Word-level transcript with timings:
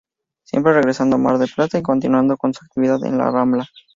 Siempre 0.45 0.73
regresando 0.73 1.15
a 1.15 1.19
Mar 1.19 1.37
del 1.37 1.51
Plata 1.55 1.77
y 1.77 1.83
continuando 1.83 2.35
con 2.35 2.55
su 2.55 2.65
actividad 2.65 3.05
en 3.05 3.19
la 3.19 3.29
rambla. 3.29 3.67